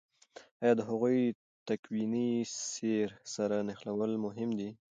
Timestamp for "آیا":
0.61-0.73